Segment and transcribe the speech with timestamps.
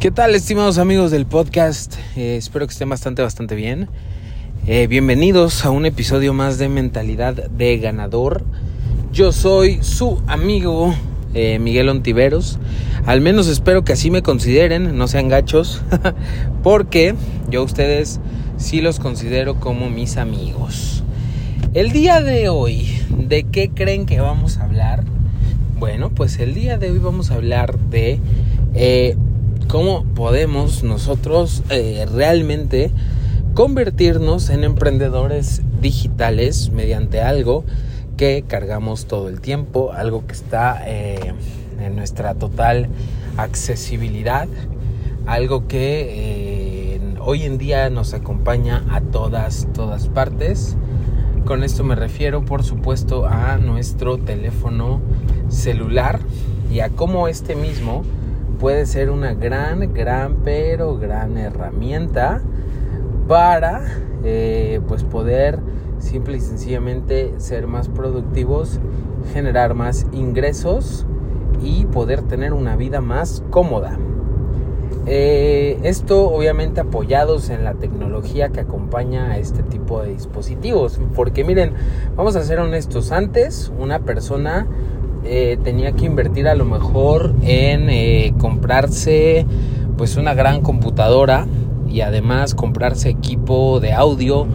[0.00, 1.96] ¿Qué tal, estimados amigos del podcast?
[2.14, 3.88] Eh, espero que estén bastante, bastante bien.
[4.68, 8.44] Eh, bienvenidos a un episodio más de Mentalidad de Ganador.
[9.12, 10.94] Yo soy su amigo
[11.34, 12.60] eh, Miguel Ontiveros.
[13.06, 15.82] Al menos espero que así me consideren, no sean gachos,
[16.62, 17.16] porque
[17.50, 18.20] yo a ustedes
[18.56, 21.02] sí los considero como mis amigos.
[21.74, 25.02] El día de hoy, ¿de qué creen que vamos a hablar?
[25.76, 28.20] Bueno, pues el día de hoy vamos a hablar de
[29.68, 32.90] cómo podemos nosotros eh, realmente
[33.52, 37.64] convertirnos en emprendedores digitales mediante algo
[38.16, 41.34] que cargamos todo el tiempo, algo que está eh,
[41.80, 42.88] en nuestra total
[43.36, 44.48] accesibilidad,
[45.26, 50.76] algo que eh, hoy en día nos acompaña a todas, todas partes.
[51.44, 55.00] Con esto me refiero, por supuesto, a nuestro teléfono
[55.50, 56.20] celular
[56.72, 58.02] y a cómo este mismo
[58.58, 62.42] puede ser una gran, gran, pero gran herramienta
[63.26, 63.82] para
[64.24, 65.58] eh, pues poder
[65.98, 68.80] simple y sencillamente ser más productivos,
[69.32, 71.06] generar más ingresos
[71.62, 73.98] y poder tener una vida más cómoda.
[75.06, 81.00] Eh, esto obviamente apoyados en la tecnología que acompaña a este tipo de dispositivos.
[81.14, 81.72] Porque miren,
[82.14, 84.66] vamos a ser honestos, antes una persona
[85.24, 89.46] eh, tenía que invertir a lo mejor en eh, comprarse
[89.96, 91.46] pues una gran computadora
[91.88, 94.46] y además comprarse equipo de audio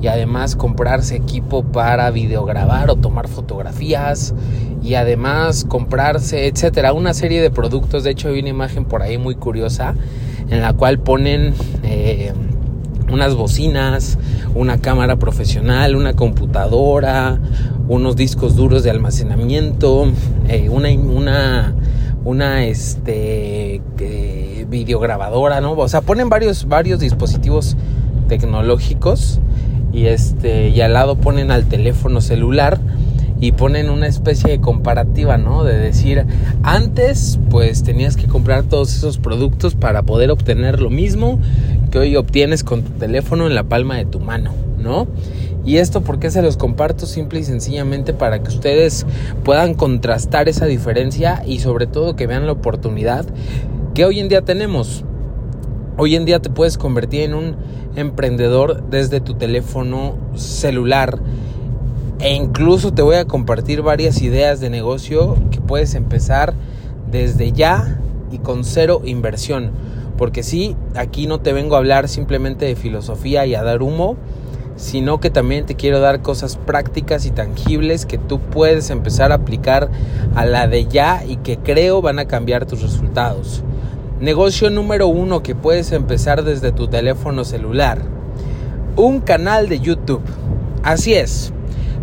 [0.00, 4.34] y además comprarse equipo para videograbar o tomar fotografías
[4.82, 8.04] y además comprarse etcétera una serie de productos.
[8.04, 9.94] De hecho hay una imagen por ahí muy curiosa
[10.50, 12.32] en la cual ponen eh,
[13.12, 14.18] unas bocinas,
[14.54, 17.38] una cámara profesional, una computadora,
[17.88, 20.06] unos discos duros de almacenamiento,
[20.48, 21.74] eh, una, una,
[22.24, 25.72] una este, eh, videograbadora, ¿no?
[25.72, 27.76] O sea, ponen varios, varios dispositivos
[28.28, 29.40] tecnológicos
[29.92, 32.78] y, este, y al lado ponen al teléfono celular
[33.42, 35.64] y ponen una especie de comparativa, ¿no?
[35.64, 36.24] De decir,
[36.62, 41.40] antes pues tenías que comprar todos esos productos para poder obtener lo mismo
[41.90, 45.08] que hoy obtienes con tu teléfono en la palma de tu mano, ¿no?
[45.64, 49.06] Y esto porque se los comparto simple y sencillamente para que ustedes
[49.44, 53.24] puedan contrastar esa diferencia y sobre todo que vean la oportunidad
[53.94, 55.04] que hoy en día tenemos.
[55.98, 57.56] Hoy en día te puedes convertir en un
[57.94, 61.20] emprendedor desde tu teléfono celular
[62.18, 66.54] e incluso te voy a compartir varias ideas de negocio que puedes empezar
[67.10, 69.72] desde ya y con cero inversión.
[70.16, 74.16] Porque sí, aquí no te vengo a hablar simplemente de filosofía y a dar humo,
[74.76, 79.36] sino que también te quiero dar cosas prácticas y tangibles que tú puedes empezar a
[79.36, 79.90] aplicar
[80.34, 83.62] a la de ya y que creo van a cambiar tus resultados.
[84.20, 88.02] Negocio número uno que puedes empezar desde tu teléfono celular.
[88.96, 90.22] Un canal de YouTube.
[90.82, 91.52] Así es.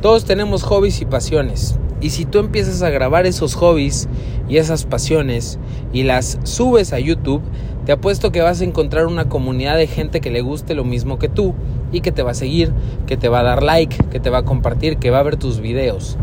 [0.00, 1.76] Todos tenemos hobbies y pasiones.
[2.00, 4.08] Y si tú empiezas a grabar esos hobbies
[4.48, 5.58] y esas pasiones
[5.92, 7.42] y las subes a YouTube,
[7.86, 11.18] te apuesto que vas a encontrar una comunidad de gente que le guste lo mismo
[11.18, 11.54] que tú
[11.94, 12.72] y que te va a seguir,
[13.06, 15.36] que te va a dar like, que te va a compartir, que va a ver
[15.36, 16.16] tus videos.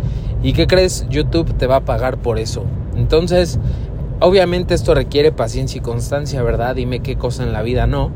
[0.43, 1.05] ¿Y qué crees?
[1.09, 2.65] YouTube te va a pagar por eso.
[2.95, 3.59] Entonces,
[4.19, 6.75] obviamente esto requiere paciencia y constancia, ¿verdad?
[6.75, 8.11] Dime qué cosa en la vida no.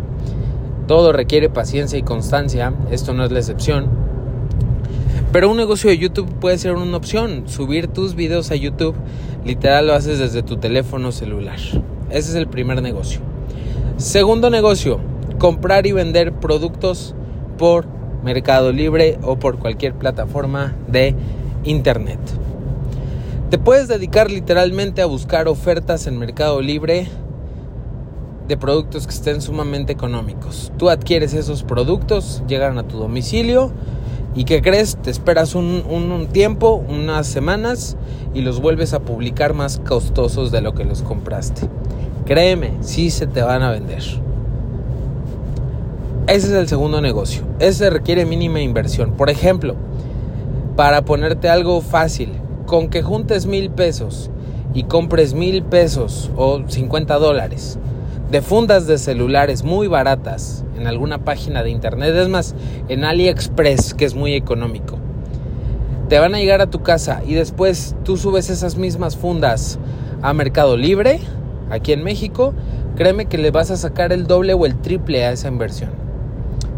[0.88, 3.90] Todo requiere paciencia y constancia, esto no es la excepción.
[5.32, 7.44] Pero un negocio de YouTube puede ser una opción.
[7.48, 8.96] Subir tus videos a YouTube,
[9.44, 11.60] literal lo haces desde tu teléfono celular.
[12.10, 13.20] Ese es el primer negocio.
[13.98, 15.00] Segundo negocio,
[15.40, 17.16] comprar y vender productos
[17.58, 17.86] por
[18.24, 21.16] Mercado Libre o por cualquier plataforma de
[21.64, 22.20] Internet.
[23.50, 27.08] Te puedes dedicar literalmente a buscar ofertas en Mercado Libre
[28.48, 30.72] de productos que estén sumamente económicos.
[30.78, 33.72] Tú adquieres esos productos, llegan a tu domicilio
[34.36, 34.98] y ¿qué crees?
[34.98, 37.96] Te esperas un, tiempo, unas semanas
[38.34, 41.70] y los vuelves a publicar más costosos de lo que los compraste.
[42.26, 44.04] Créeme, sí se te van a vender.
[46.28, 47.44] Ese es el segundo negocio.
[47.60, 49.12] Ese requiere mínima inversión.
[49.12, 49.76] Por ejemplo,
[50.76, 52.30] para ponerte algo fácil,
[52.66, 54.32] con que juntes mil pesos
[54.74, 57.78] y compres mil pesos o 50 dólares
[58.32, 62.56] de fundas de celulares muy baratas en alguna página de internet, es más,
[62.90, 64.98] en AliExpress, que es muy económico.
[66.10, 69.78] Te van a llegar a tu casa y después tú subes esas mismas fundas
[70.24, 71.20] a Mercado Libre
[71.70, 72.56] aquí en México,
[72.96, 76.05] créeme que le vas a sacar el doble o el triple a esa inversión.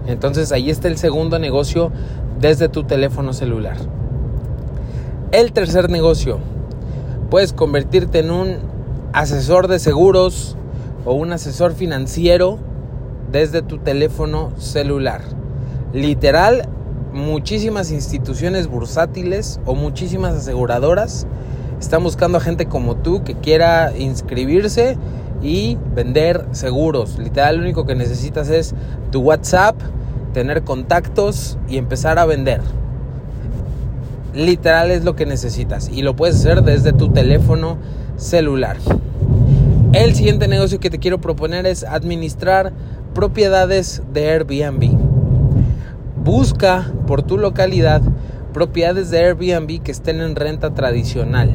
[0.08, 1.92] Entonces ahí está el segundo negocio
[2.40, 3.78] desde tu teléfono celular.
[5.32, 6.40] El tercer negocio,
[7.30, 8.56] puedes convertirte en un
[9.14, 10.56] asesor de seguros
[11.06, 12.58] o un asesor financiero
[13.32, 15.22] desde tu teléfono celular.
[15.94, 16.70] Literal,
[17.14, 21.28] muchísimas instituciones bursátiles o muchísimas aseguradoras
[21.80, 24.98] están buscando a gente como tú que quiera inscribirse
[25.42, 27.18] y vender seguros.
[27.20, 28.74] Literal, lo único que necesitas es
[29.12, 29.76] tu WhatsApp,
[30.34, 32.62] tener contactos y empezar a vender.
[34.34, 37.78] Literal es lo que necesitas y lo puedes hacer desde tu teléfono
[38.18, 38.78] celular.
[39.94, 42.74] El siguiente negocio que te quiero proponer es administrar
[43.14, 44.98] propiedades de Airbnb.
[46.24, 48.02] Busca por tu localidad
[48.54, 51.52] propiedades de Airbnb que estén en renta tradicional.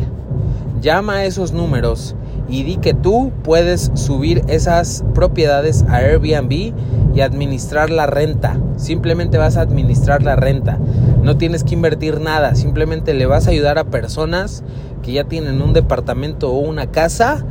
[0.80, 2.14] Llama a esos números
[2.52, 6.74] y di que tú puedes subir esas propiedades a Airbnb
[7.14, 8.58] y administrar la renta.
[8.76, 10.78] Simplemente vas a administrar la renta.
[11.22, 14.62] No tienes que invertir nada, simplemente le vas a ayudar a personas
[15.02, 17.42] que ya tienen un departamento o una casa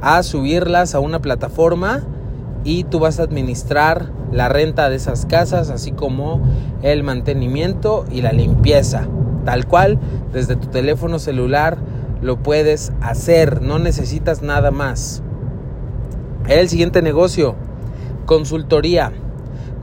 [0.00, 2.04] a subirlas a una plataforma
[2.62, 6.40] y tú vas a administrar la renta de esas casas, así como
[6.82, 9.08] el mantenimiento y la limpieza.
[9.44, 9.98] Tal cual,
[10.32, 11.76] desde tu teléfono celular
[12.24, 15.22] lo puedes hacer, no necesitas nada más.
[16.48, 17.54] El siguiente negocio,
[18.24, 19.12] consultoría.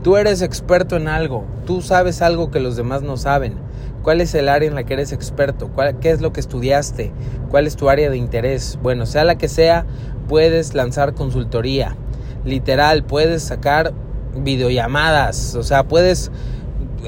[0.02, 3.54] Tú eres experto en algo, tú sabes algo que los demás no saben.
[4.02, 5.70] ¿Cuál es el área en la que eres experto?
[6.00, 7.12] ¿Qué es lo que estudiaste?
[7.48, 8.76] ¿Cuál es tu área de interés?
[8.82, 9.86] Bueno, sea la que sea,
[10.26, 11.94] puedes lanzar consultoría.
[12.44, 13.92] Literal, puedes sacar
[14.36, 16.32] videollamadas, o sea, puedes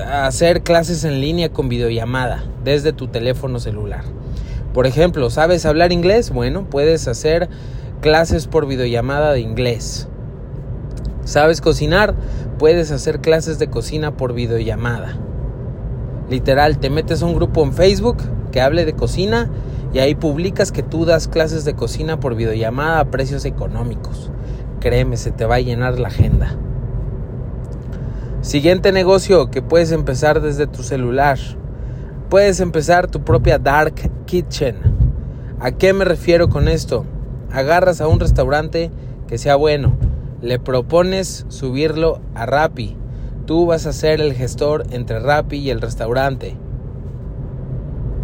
[0.01, 4.05] hacer clases en línea con videollamada desde tu teléfono celular.
[4.75, 6.31] Por ejemplo, ¿sabes hablar inglés?
[6.31, 7.49] Bueno, puedes hacer
[8.01, 10.09] clases por videollamada de inglés.
[11.25, 12.15] ¿Sabes cocinar?
[12.59, 15.17] Puedes hacer clases de cocina por videollamada.
[16.29, 18.17] Literal, te metes a un grupo en Facebook
[18.51, 19.49] que hable de cocina
[19.93, 24.33] y ahí publicas que tú das clases de cocina por videollamada a precios económicos.
[24.81, 26.57] Créeme, se te va a llenar la agenda.
[28.41, 31.39] Siguiente negocio que puedes empezar desde tu celular.
[32.35, 34.75] Puedes empezar tu propia dark kitchen.
[35.61, 37.05] ¿A qué me refiero con esto?
[37.53, 38.91] Agarras a un restaurante
[39.29, 39.93] que sea bueno,
[40.43, 42.97] le propones subirlo a Rappi.
[43.47, 46.57] Tú vas a ser el gestor entre Rappi y el restaurante.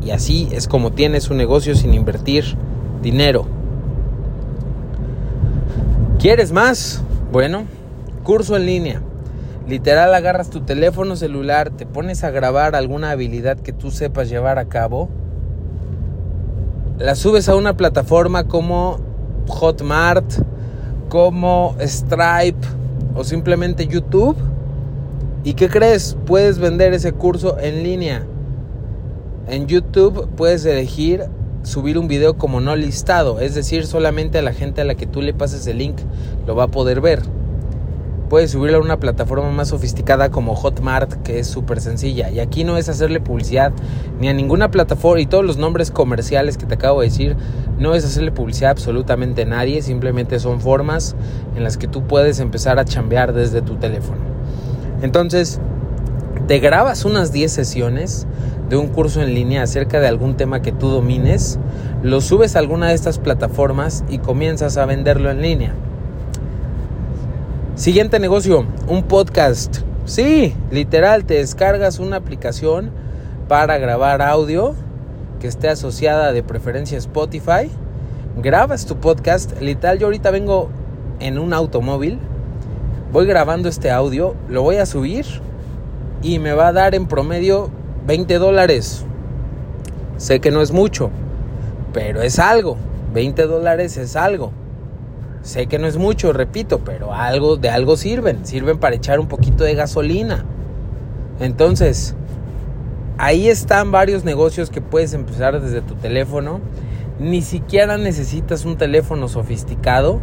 [0.05, 2.57] Y así es como tienes un negocio sin invertir
[3.03, 3.47] dinero.
[6.19, 7.01] ¿Quieres más?
[7.31, 7.63] Bueno,
[8.25, 9.03] curso en línea.
[9.71, 14.59] Literal agarras tu teléfono celular, te pones a grabar alguna habilidad que tú sepas llevar
[14.59, 15.09] a cabo,
[16.99, 18.99] la subes a una plataforma como
[19.47, 20.29] Hotmart,
[21.09, 22.67] como Stripe
[23.15, 24.37] o simplemente YouTube.
[25.45, 26.17] ¿Y qué crees?
[26.27, 28.27] Puedes vender ese curso en línea.
[29.47, 31.27] En YouTube puedes elegir
[31.63, 35.07] subir un video como no listado, es decir, solamente a la gente a la que
[35.07, 35.99] tú le pases el link
[36.45, 37.23] lo va a poder ver
[38.31, 42.31] puedes subirlo a una plataforma más sofisticada como Hotmart, que es súper sencilla.
[42.31, 43.73] Y aquí no es hacerle publicidad
[44.21, 47.37] ni a ninguna plataforma y todos los nombres comerciales que te acabo de decir,
[47.77, 51.17] no es hacerle publicidad absolutamente a nadie, simplemente son formas
[51.57, 54.21] en las que tú puedes empezar a chambear desde tu teléfono.
[55.03, 55.61] Entonces,
[56.47, 58.29] te grabas unas 10 sesiones
[58.69, 61.59] de un curso en línea acerca de algún tema que tú domines,
[62.05, 65.75] lo subes a alguna de estas plataformas y comienzas a venderlo en línea.
[67.81, 69.79] Siguiente negocio, un podcast.
[70.05, 72.91] Sí, literal, te descargas una aplicación
[73.49, 74.75] para grabar audio
[75.41, 77.71] que esté asociada de preferencia a Spotify.
[78.37, 79.59] Grabas tu podcast.
[79.63, 80.69] Literal, yo ahorita vengo
[81.21, 82.19] en un automóvil.
[83.13, 85.25] Voy grabando este audio, lo voy a subir
[86.23, 87.71] y me va a dar en promedio
[88.07, 89.07] 20 dólares.
[90.19, 91.09] Sé que no es mucho,
[91.95, 92.77] pero es algo.
[93.15, 94.53] 20 dólares es algo.
[95.43, 99.27] Sé que no es mucho, repito, pero algo de algo sirven, sirven para echar un
[99.27, 100.45] poquito de gasolina.
[101.41, 102.15] Entonces,
[103.17, 106.61] ahí están varios negocios que puedes empezar desde tu teléfono.
[107.19, 110.21] Ni siquiera necesitas un teléfono sofisticado.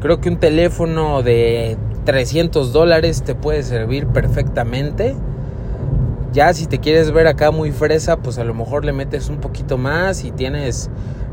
[0.00, 1.76] Creo que un teléfono de
[2.06, 5.14] 300 dólares te puede servir perfectamente.
[6.32, 9.38] Ya si te quieres ver acá muy fresa, pues a lo mejor le metes un
[9.38, 10.88] poquito más y tienes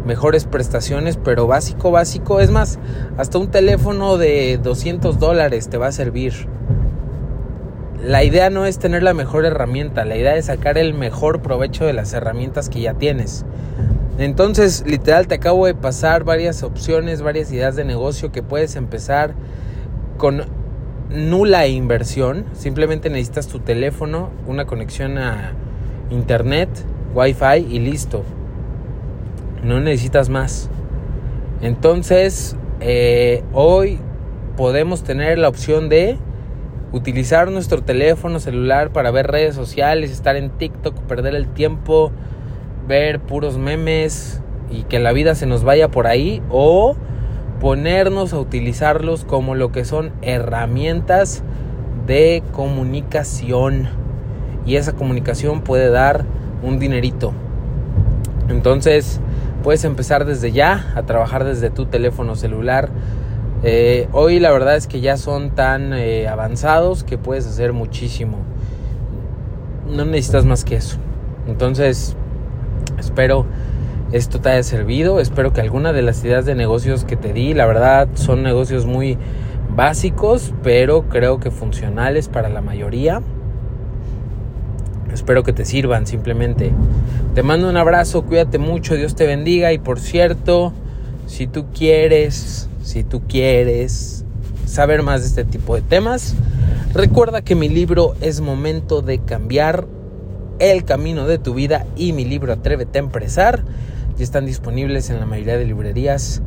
[0.05, 2.39] mejores prestaciones, pero básico, básico.
[2.39, 2.79] Es más,
[3.17, 6.47] hasta un teléfono de 200 dólares te va a servir.
[8.03, 11.85] La idea no es tener la mejor herramienta, la idea es sacar el mejor provecho
[11.85, 13.45] de las herramientas que ya tienes.
[14.19, 19.33] Entonces, literal, te acabo de pasar varias opciones, varias ideas de negocio que puedes empezar
[20.17, 20.43] con
[21.09, 22.45] nula inversión.
[22.53, 25.53] Simplemente necesitas tu teléfono, una conexión a
[26.11, 26.69] internet,
[27.15, 28.23] wifi y listo
[29.65, 30.69] no necesitas más.
[31.61, 33.99] Entonces, eh, hoy
[34.55, 36.17] podemos tener la opción de
[36.91, 42.11] utilizar nuestro teléfono celular para ver redes sociales, estar en TikTok, perder el tiempo,
[42.87, 46.95] ver puros memes y que la vida se nos vaya por ahí o
[47.59, 51.43] ponernos a utilizarlos como lo que son herramientas
[52.05, 53.89] de comunicación
[54.65, 56.25] y esa comunicación puede dar
[56.61, 57.33] un dinerito.
[58.47, 59.19] Entonces
[59.65, 62.89] puedes empezar desde ya a trabajar desde tu teléfono celular.
[63.63, 68.37] Eh, hoy la verdad es que ya son tan eh, avanzados que puedes hacer muchísimo.
[69.89, 70.97] No necesitas más que eso.
[71.47, 72.15] Entonces
[72.99, 73.47] espero
[74.11, 75.19] esto te haya servido.
[75.19, 78.85] Espero que alguna de las ideas de negocios que te di, la verdad son negocios
[78.85, 79.17] muy
[79.75, 83.23] básicos, pero creo que funcionales para la mayoría.
[85.15, 86.73] Espero que te sirvan simplemente.
[87.33, 90.73] Te mando un abrazo, cuídate mucho, Dios te bendiga y por cierto,
[91.25, 94.25] si tú quieres, si tú quieres
[94.65, 96.35] saber más de este tipo de temas,
[96.93, 99.87] recuerda que mi libro es momento de cambiar
[100.59, 103.63] el camino de tu vida y mi libro Atrévete a empresar
[104.17, 106.41] ya están disponibles en la mayoría de librerías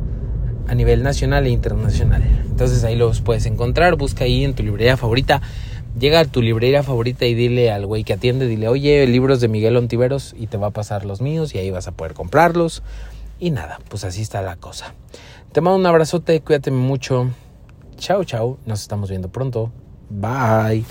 [0.67, 2.23] a nivel nacional e internacional.
[2.47, 5.41] Entonces ahí los puedes encontrar, busca ahí en tu librería favorita.
[5.99, 9.49] Llega a tu librería favorita y dile al güey que atiende, dile, oye, libros de
[9.49, 12.83] Miguel Ontiveros y te va a pasar los míos y ahí vas a poder comprarlos.
[13.37, 14.93] Y nada, pues así está la cosa.
[15.51, 17.31] Te mando un abrazote, cuídate mucho.
[17.97, 19.71] Chao, chao, nos estamos viendo pronto.
[20.09, 20.85] Bye.